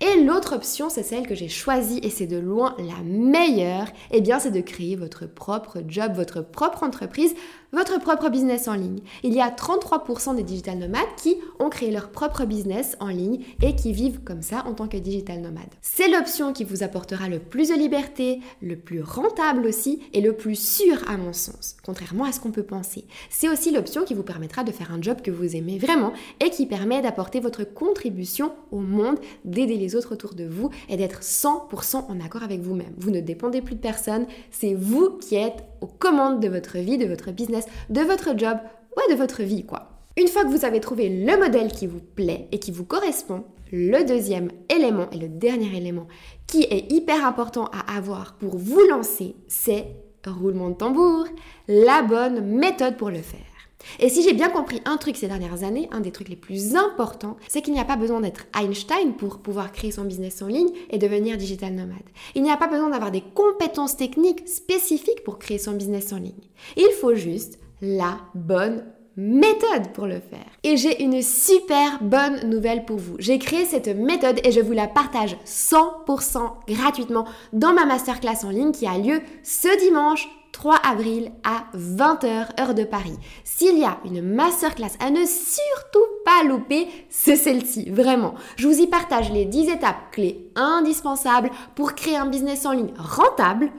Et 0.00 0.22
l'autre 0.22 0.54
option, 0.54 0.90
c'est 0.90 1.02
celle 1.02 1.26
que 1.26 1.34
j'ai 1.34 1.48
choisie 1.48 2.00
et 2.02 2.10
c'est 2.10 2.26
de 2.26 2.36
loin 2.36 2.76
la 2.78 3.02
meilleure, 3.04 3.88
eh 4.10 4.20
bien 4.20 4.38
c'est 4.38 4.50
de 4.50 4.60
créer 4.60 4.96
votre 4.96 5.26
propre 5.26 5.78
job, 5.86 6.12
votre 6.14 6.40
propre 6.42 6.82
entreprise 6.82 7.34
votre 7.72 8.00
propre 8.00 8.30
business 8.30 8.66
en 8.66 8.74
ligne. 8.74 9.00
Il 9.22 9.34
y 9.34 9.40
a 9.40 9.50
33% 9.50 10.36
des 10.36 10.42
digital 10.42 10.78
nomades 10.78 11.02
qui 11.16 11.36
ont 11.58 11.68
créé 11.68 11.90
leur 11.90 12.10
propre 12.10 12.46
business 12.46 12.96
en 12.98 13.08
ligne 13.08 13.40
et 13.62 13.76
qui 13.76 13.92
vivent 13.92 14.20
comme 14.24 14.42
ça 14.42 14.64
en 14.66 14.72
tant 14.72 14.88
que 14.88 14.96
digital 14.96 15.40
nomade. 15.40 15.68
C'est 15.82 16.08
l'option 16.08 16.52
qui 16.52 16.64
vous 16.64 16.82
apportera 16.82 17.28
le 17.28 17.38
plus 17.38 17.68
de 17.68 17.74
liberté, 17.74 18.40
le 18.62 18.76
plus 18.76 19.02
rentable 19.02 19.66
aussi 19.66 20.00
et 20.14 20.20
le 20.22 20.32
plus 20.32 20.54
sûr 20.54 20.96
à 21.08 21.18
mon 21.18 21.32
sens, 21.32 21.76
contrairement 21.84 22.24
à 22.24 22.32
ce 22.32 22.40
qu'on 22.40 22.52
peut 22.52 22.62
penser. 22.62 23.04
C'est 23.28 23.50
aussi 23.50 23.70
l'option 23.70 24.04
qui 24.04 24.14
vous 24.14 24.22
permettra 24.22 24.64
de 24.64 24.72
faire 24.72 24.92
un 24.92 25.02
job 25.02 25.20
que 25.22 25.30
vous 25.30 25.54
aimez 25.54 25.78
vraiment 25.78 26.12
et 26.40 26.50
qui 26.50 26.64
permet 26.64 27.02
d'apporter 27.02 27.40
votre 27.40 27.64
contribution 27.64 28.52
au 28.70 28.78
monde, 28.78 29.18
d'aider 29.44 29.76
les 29.76 29.94
autres 29.94 30.12
autour 30.12 30.34
de 30.34 30.44
vous 30.44 30.70
et 30.88 30.96
d'être 30.96 31.20
100% 31.20 32.06
en 32.08 32.20
accord 32.24 32.42
avec 32.42 32.60
vous-même. 32.60 32.94
Vous 32.96 33.10
ne 33.10 33.20
dépendez 33.20 33.60
plus 33.60 33.74
de 33.74 33.80
personne, 33.80 34.26
c'est 34.50 34.74
vous 34.74 35.18
qui 35.18 35.34
êtes 35.34 35.64
aux 35.80 35.86
commandes 35.86 36.40
de 36.40 36.48
votre 36.48 36.78
vie, 36.78 36.98
de 36.98 37.06
votre 37.06 37.30
business, 37.30 37.57
de 37.90 38.00
votre 38.00 38.36
job, 38.36 38.58
ou 38.96 39.12
de 39.12 39.16
votre 39.16 39.42
vie, 39.42 39.64
quoi. 39.64 39.90
Une 40.16 40.28
fois 40.28 40.42
que 40.42 40.48
vous 40.48 40.64
avez 40.64 40.80
trouvé 40.80 41.08
le 41.08 41.36
modèle 41.38 41.70
qui 41.70 41.86
vous 41.86 42.00
plaît 42.00 42.48
et 42.50 42.58
qui 42.58 42.72
vous 42.72 42.84
correspond, 42.84 43.44
le 43.70 44.04
deuxième 44.04 44.50
élément 44.68 45.08
et 45.12 45.18
le 45.18 45.28
dernier 45.28 45.76
élément 45.76 46.08
qui 46.46 46.62
est 46.64 46.90
hyper 46.90 47.24
important 47.24 47.66
à 47.66 47.96
avoir 47.96 48.34
pour 48.34 48.56
vous 48.56 48.80
lancer, 48.88 49.36
c'est 49.46 49.86
roulement 50.26 50.70
de 50.70 50.74
tambour, 50.74 51.26
la 51.68 52.02
bonne 52.02 52.40
méthode 52.40 52.96
pour 52.96 53.10
le 53.10 53.22
faire. 53.22 53.57
Et 54.00 54.08
si 54.08 54.22
j'ai 54.22 54.32
bien 54.32 54.48
compris 54.48 54.80
un 54.84 54.96
truc 54.96 55.16
ces 55.16 55.28
dernières 55.28 55.64
années, 55.64 55.88
un 55.92 56.00
des 56.00 56.12
trucs 56.12 56.28
les 56.28 56.36
plus 56.36 56.76
importants, 56.76 57.36
c'est 57.48 57.62
qu'il 57.62 57.74
n'y 57.74 57.80
a 57.80 57.84
pas 57.84 57.96
besoin 57.96 58.20
d'être 58.20 58.46
Einstein 58.58 59.14
pour 59.14 59.38
pouvoir 59.38 59.72
créer 59.72 59.90
son 59.90 60.04
business 60.04 60.42
en 60.42 60.46
ligne 60.46 60.70
et 60.90 60.98
devenir 60.98 61.36
digital 61.36 61.72
nomade. 61.72 61.98
Il 62.34 62.42
n'y 62.42 62.50
a 62.50 62.56
pas 62.56 62.68
besoin 62.68 62.90
d'avoir 62.90 63.10
des 63.10 63.22
compétences 63.34 63.96
techniques 63.96 64.48
spécifiques 64.48 65.24
pour 65.24 65.38
créer 65.38 65.58
son 65.58 65.72
business 65.72 66.12
en 66.12 66.18
ligne. 66.18 66.32
Il 66.76 66.90
faut 67.00 67.14
juste 67.14 67.58
la 67.80 68.18
bonne 68.34 68.84
méthode 69.18 69.92
pour 69.94 70.06
le 70.06 70.20
faire. 70.20 70.46
Et 70.62 70.76
j'ai 70.76 71.02
une 71.02 71.22
super 71.22 71.98
bonne 72.00 72.48
nouvelle 72.48 72.84
pour 72.84 72.98
vous. 72.98 73.16
J'ai 73.18 73.38
créé 73.40 73.64
cette 73.64 73.88
méthode 73.88 74.40
et 74.44 74.52
je 74.52 74.60
vous 74.60 74.72
la 74.72 74.86
partage 74.86 75.36
100% 75.44 76.38
gratuitement 76.68 77.26
dans 77.52 77.72
ma 77.72 77.84
masterclass 77.84 78.44
en 78.44 78.50
ligne 78.50 78.70
qui 78.70 78.86
a 78.86 78.96
lieu 78.96 79.20
ce 79.42 79.76
dimanche 79.80 80.28
3 80.52 80.76
avril 80.76 81.32
à 81.44 81.64
20h 81.76 82.60
heure 82.60 82.74
de 82.74 82.84
Paris. 82.84 83.16
S'il 83.44 83.78
y 83.78 83.84
a 83.84 83.98
une 84.04 84.22
masterclass 84.22 84.96
à 85.00 85.10
ne 85.10 85.24
surtout 85.24 86.04
pas 86.24 86.42
louper, 86.46 86.88
c'est 87.08 87.36
celle-ci, 87.36 87.90
vraiment. 87.90 88.34
Je 88.56 88.66
vous 88.66 88.80
y 88.80 88.86
partage 88.86 89.30
les 89.30 89.44
10 89.44 89.68
étapes 89.68 90.10
clés 90.12 90.50
indispensables 90.56 91.50
pour 91.74 91.94
créer 91.94 92.16
un 92.16 92.26
business 92.26 92.66
en 92.66 92.72
ligne 92.72 92.92
rentable 92.98 93.70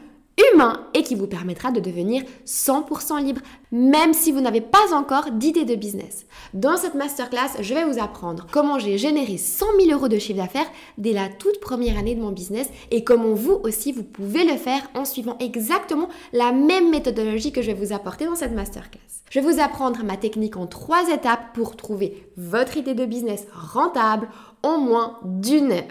humain 0.53 0.85
et 0.93 1.03
qui 1.03 1.15
vous 1.15 1.27
permettra 1.27 1.71
de 1.71 1.79
devenir 1.79 2.23
100% 2.45 3.23
libre, 3.23 3.41
même 3.71 4.13
si 4.13 4.31
vous 4.31 4.41
n'avez 4.41 4.61
pas 4.61 4.93
encore 4.93 5.31
d'idée 5.31 5.65
de 5.65 5.75
business. 5.75 6.25
Dans 6.53 6.77
cette 6.77 6.95
masterclass, 6.95 7.61
je 7.61 7.73
vais 7.73 7.85
vous 7.85 8.01
apprendre 8.01 8.47
comment 8.51 8.79
j'ai 8.79 8.97
généré 8.97 9.37
100 9.37 9.65
000 9.79 9.91
euros 9.91 10.07
de 10.07 10.17
chiffre 10.17 10.39
d'affaires 10.39 10.69
dès 10.97 11.13
la 11.13 11.29
toute 11.29 11.59
première 11.59 11.97
année 11.97 12.15
de 12.15 12.21
mon 12.21 12.31
business 12.31 12.69
et 12.91 13.03
comment 13.03 13.33
vous 13.33 13.59
aussi 13.63 13.91
vous 13.91 14.03
pouvez 14.03 14.45
le 14.45 14.57
faire 14.57 14.81
en 14.95 15.05
suivant 15.05 15.37
exactement 15.39 16.09
la 16.33 16.51
même 16.51 16.89
méthodologie 16.89 17.51
que 17.51 17.61
je 17.61 17.71
vais 17.71 17.85
vous 17.85 17.93
apporter 17.93 18.25
dans 18.25 18.35
cette 18.35 18.55
masterclass. 18.55 18.99
Je 19.29 19.39
vais 19.39 19.51
vous 19.51 19.61
apprendre 19.61 20.03
ma 20.03 20.17
technique 20.17 20.57
en 20.57 20.65
trois 20.65 21.09
étapes 21.09 21.53
pour 21.53 21.75
trouver 21.75 22.27
votre 22.35 22.77
idée 22.77 22.95
de 22.95 23.05
business 23.05 23.45
rentable 23.53 24.27
en 24.63 24.77
moins 24.77 25.19
d'une 25.23 25.71
heure. 25.71 25.83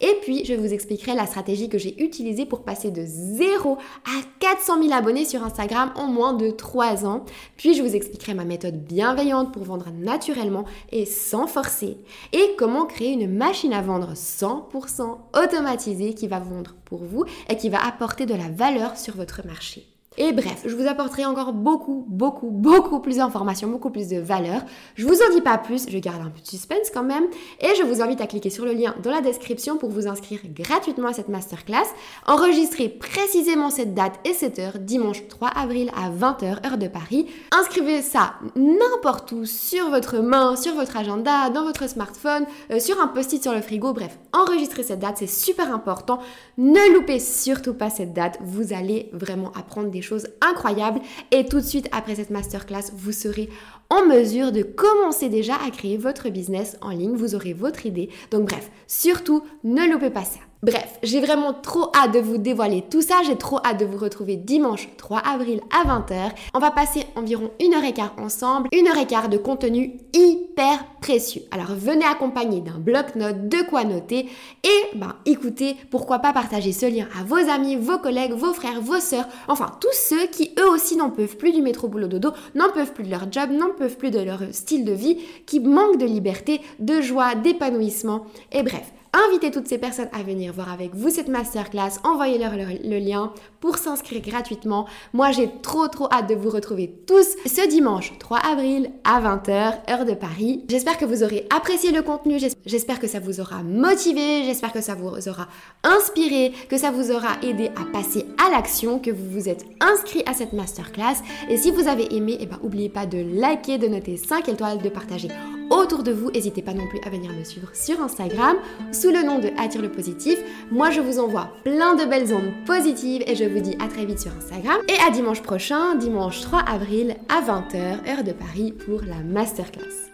Et 0.00 0.18
puis, 0.22 0.44
je 0.44 0.54
vous 0.54 0.72
expliquerai 0.72 1.14
la 1.14 1.26
stratégie 1.26 1.68
que 1.68 1.78
j'ai 1.78 2.02
utilisée 2.02 2.46
pour 2.46 2.62
passer 2.62 2.90
de 2.90 3.02
0 3.04 3.78
à 4.04 4.20
400 4.40 4.82
000 4.82 4.94
abonnés 4.94 5.24
sur 5.24 5.44
Instagram 5.44 5.92
en 5.96 6.06
moins 6.06 6.32
de 6.32 6.50
3 6.50 7.06
ans. 7.06 7.24
Puis, 7.56 7.74
je 7.74 7.82
vous 7.82 7.94
expliquerai 7.94 8.34
ma 8.34 8.44
méthode 8.44 8.82
bienveillante 8.84 9.52
pour 9.52 9.64
vendre 9.64 9.90
naturellement 9.90 10.64
et 10.92 11.06
sans 11.06 11.46
forcer. 11.46 11.98
Et 12.32 12.54
comment 12.58 12.86
créer 12.86 13.12
une 13.12 13.34
machine 13.34 13.72
à 13.72 13.82
vendre 13.82 14.14
100% 14.14 15.18
automatisée 15.42 16.14
qui 16.14 16.28
va 16.28 16.40
vendre 16.40 16.74
pour 16.84 17.04
vous 17.04 17.24
et 17.48 17.56
qui 17.56 17.68
va 17.68 17.84
apporter 17.84 18.26
de 18.26 18.34
la 18.34 18.48
valeur 18.48 18.96
sur 18.96 19.16
votre 19.16 19.46
marché. 19.46 19.86
Et 20.22 20.32
bref, 20.32 20.64
je 20.66 20.76
vous 20.76 20.86
apporterai 20.86 21.24
encore 21.24 21.54
beaucoup, 21.54 22.04
beaucoup, 22.06 22.50
beaucoup 22.50 23.00
plus 23.00 23.16
d'informations, 23.16 23.68
beaucoup 23.68 23.88
plus 23.88 24.08
de 24.08 24.18
valeur. 24.18 24.60
Je 24.94 25.06
vous 25.06 25.14
en 25.14 25.34
dis 25.34 25.40
pas 25.40 25.56
plus, 25.56 25.86
je 25.88 25.96
garde 25.96 26.20
un 26.20 26.28
peu 26.28 26.42
de 26.42 26.46
suspense 26.46 26.90
quand 26.92 27.02
même. 27.02 27.24
Et 27.58 27.68
je 27.78 27.84
vous 27.84 28.02
invite 28.02 28.20
à 28.20 28.26
cliquer 28.26 28.50
sur 28.50 28.66
le 28.66 28.72
lien 28.72 28.94
dans 29.02 29.12
la 29.12 29.22
description 29.22 29.78
pour 29.78 29.88
vous 29.88 30.08
inscrire 30.08 30.40
gratuitement 30.52 31.08
à 31.08 31.14
cette 31.14 31.30
masterclass. 31.30 31.86
Enregistrez 32.26 32.90
précisément 32.90 33.70
cette 33.70 33.94
date 33.94 34.20
et 34.26 34.34
cette 34.34 34.58
heure, 34.58 34.78
dimanche 34.78 35.26
3 35.26 35.48
avril 35.48 35.90
à 35.96 36.10
20h, 36.10 36.66
heure 36.66 36.76
de 36.76 36.88
Paris. 36.88 37.26
Inscrivez 37.50 38.02
ça 38.02 38.34
n'importe 38.56 39.32
où, 39.32 39.46
sur 39.46 39.88
votre 39.88 40.18
main, 40.18 40.54
sur 40.54 40.74
votre 40.74 40.98
agenda, 40.98 41.48
dans 41.48 41.64
votre 41.64 41.88
smartphone, 41.88 42.44
euh, 42.70 42.78
sur 42.78 43.00
un 43.00 43.06
post-it 43.06 43.42
sur 43.42 43.54
le 43.54 43.62
frigo. 43.62 43.94
Bref, 43.94 44.18
enregistrez 44.34 44.82
cette 44.82 45.00
date, 45.00 45.16
c'est 45.16 45.26
super 45.26 45.74
important. 45.74 46.18
Ne 46.58 46.92
loupez 46.92 47.20
surtout 47.20 47.72
pas 47.72 47.88
cette 47.88 48.12
date. 48.12 48.36
Vous 48.42 48.74
allez 48.74 49.08
vraiment 49.14 49.50
apprendre 49.56 49.88
des 49.88 50.02
choses 50.02 50.09
incroyables. 50.40 51.00
Et 51.30 51.46
tout 51.46 51.60
de 51.60 51.64
suite 51.64 51.88
après 51.92 52.16
cette 52.16 52.30
masterclass, 52.30 52.92
vous 52.94 53.12
serez 53.12 53.48
en 53.88 54.06
mesure 54.06 54.52
de 54.52 54.62
commencer 54.62 55.28
déjà 55.28 55.54
à 55.54 55.70
créer 55.70 55.96
votre 55.96 56.28
business 56.28 56.76
en 56.80 56.90
ligne. 56.90 57.16
Vous 57.16 57.34
aurez 57.34 57.52
votre 57.52 57.86
idée. 57.86 58.08
Donc 58.30 58.48
bref, 58.48 58.70
surtout, 58.86 59.42
ne 59.64 59.90
loupez 59.90 60.10
pas 60.10 60.24
ça. 60.24 60.40
Bref, 60.62 60.98
j'ai 61.02 61.20
vraiment 61.20 61.54
trop 61.54 61.90
hâte 61.96 62.12
de 62.12 62.18
vous 62.18 62.36
dévoiler 62.36 62.84
tout 62.90 63.00
ça. 63.00 63.22
J'ai 63.24 63.36
trop 63.36 63.60
hâte 63.64 63.80
de 63.80 63.86
vous 63.86 63.96
retrouver 63.96 64.36
dimanche 64.36 64.88
3 64.98 65.20
avril 65.20 65.62
à 65.70 65.88
20h. 65.88 66.32
On 66.52 66.58
va 66.58 66.70
passer 66.70 67.06
environ 67.16 67.50
une 67.60 67.72
heure 67.72 67.84
et 67.84 67.94
quart 67.94 68.12
ensemble. 68.18 68.68
Une 68.72 68.86
heure 68.86 68.98
et 68.98 69.06
quart 69.06 69.30
de 69.30 69.38
contenu 69.38 69.96
hyper 70.12 70.84
précieux. 71.00 71.40
Alors 71.50 71.74
venez 71.74 72.04
accompagner 72.04 72.60
d'un 72.60 72.78
bloc-notes, 72.78 73.48
de 73.48 73.62
quoi 73.70 73.84
noter. 73.84 74.28
Et 74.62 74.96
ben 74.96 75.16
écoutez, 75.24 75.76
pourquoi 75.90 76.18
pas 76.18 76.34
partager 76.34 76.72
ce 76.72 76.84
lien 76.84 77.08
à 77.18 77.24
vos 77.24 77.36
amis, 77.36 77.76
vos 77.76 77.98
collègues, 77.98 78.32
vos 78.32 78.52
frères, 78.52 78.82
vos 78.82 79.00
sœurs. 79.00 79.28
Enfin, 79.48 79.72
tous 79.80 79.96
ceux 80.10 80.26
qui 80.26 80.52
eux 80.58 80.68
aussi 80.68 80.94
n'en 80.96 81.08
peuvent 81.08 81.38
plus 81.38 81.52
du 81.52 81.62
métro 81.62 81.88
boulot 81.88 82.06
dodo, 82.06 82.32
n'en 82.54 82.70
peuvent 82.70 82.92
plus 82.92 83.04
de 83.04 83.10
leur 83.10 83.32
job, 83.32 83.48
n'en 83.50 83.70
peuvent 83.70 83.96
plus 83.96 84.10
de 84.10 84.20
leur 84.20 84.40
style 84.52 84.84
de 84.84 84.92
vie, 84.92 85.16
qui 85.46 85.58
manquent 85.58 85.98
de 85.98 86.04
liberté, 86.04 86.60
de 86.80 87.00
joie, 87.00 87.34
d'épanouissement. 87.34 88.26
Et 88.52 88.62
bref, 88.62 88.92
Invitez 89.12 89.50
toutes 89.50 89.66
ces 89.66 89.78
personnes 89.78 90.08
à 90.12 90.22
venir 90.22 90.52
voir 90.52 90.72
avec 90.72 90.94
vous 90.94 91.10
cette 91.10 91.26
masterclass, 91.26 91.98
envoyez-leur 92.04 92.52
le, 92.54 92.98
lien 92.98 93.32
pour 93.58 93.76
s'inscrire 93.76 94.22
gratuitement. 94.22 94.86
Moi, 95.12 95.32
j'ai 95.32 95.50
trop 95.62 95.88
trop 95.88 96.08
hâte 96.12 96.28
de 96.28 96.36
vous 96.36 96.48
retrouver 96.48 96.94
tous 97.08 97.26
ce 97.44 97.68
dimanche 97.68 98.12
3 98.20 98.38
avril 98.38 98.92
à 99.02 99.20
20h, 99.20 99.90
heure 99.90 100.04
de 100.04 100.14
Paris. 100.14 100.64
J'espère 100.68 100.96
que 100.96 101.04
vous 101.04 101.24
aurez 101.24 101.44
apprécié 101.54 101.90
le 101.90 102.02
contenu, 102.02 102.38
j'espère 102.66 103.00
que 103.00 103.08
ça 103.08 103.18
vous 103.18 103.40
aura 103.40 103.64
motivé, 103.64 104.44
j'espère 104.44 104.72
que 104.72 104.80
ça 104.80 104.94
vous 104.94 105.28
aura 105.28 105.48
inspiré, 105.82 106.52
que 106.68 106.78
ça 106.78 106.92
vous 106.92 107.10
aura 107.10 107.36
aidé 107.42 107.72
à 107.76 107.84
passer 107.92 108.26
à 108.46 108.50
l'action, 108.50 109.00
que 109.00 109.10
vous 109.10 109.28
vous 109.28 109.48
êtes 109.48 109.64
inscrit 109.80 110.22
à 110.26 110.34
cette 110.34 110.52
masterclass. 110.52 111.16
Et 111.48 111.56
si 111.56 111.72
vous 111.72 111.88
avez 111.88 112.14
aimé, 112.14 112.38
eh 112.40 112.46
ben, 112.46 112.58
n'oubliez 112.62 112.88
pas 112.88 113.06
de 113.06 113.18
liker, 113.18 113.78
de 113.78 113.88
noter 113.88 114.16
5 114.16 114.48
étoiles, 114.48 114.80
de 114.80 114.88
partager 114.88 115.28
autour 115.70 116.02
de 116.02 116.12
vous. 116.12 116.30
N'hésitez 116.30 116.62
pas 116.62 116.74
non 116.74 116.86
plus 116.88 117.00
à 117.04 117.10
venir 117.10 117.32
me 117.32 117.44
suivre 117.44 117.68
sur 117.72 118.00
Instagram 118.02 118.56
sous 119.00 119.10
le 119.10 119.22
nom 119.22 119.38
de 119.38 119.48
Attire 119.58 119.80
le 119.80 119.90
positif. 119.90 120.38
Moi, 120.70 120.90
je 120.90 121.00
vous 121.00 121.18
envoie 121.18 121.52
plein 121.64 121.94
de 121.94 122.04
belles 122.04 122.34
ondes 122.34 122.52
positives 122.66 123.22
et 123.26 123.34
je 123.34 123.44
vous 123.44 123.60
dis 123.60 123.76
à 123.80 123.88
très 123.88 124.04
vite 124.04 124.18
sur 124.18 124.32
Instagram. 124.36 124.76
Et 124.88 125.00
à 125.06 125.10
dimanche 125.10 125.42
prochain, 125.42 125.94
dimanche 125.94 126.40
3 126.42 126.60
avril 126.60 127.16
à 127.28 127.40
20h, 127.40 128.08
heure 128.08 128.24
de 128.24 128.32
Paris, 128.32 128.72
pour 128.72 129.00
la 129.02 129.22
masterclass. 129.24 130.09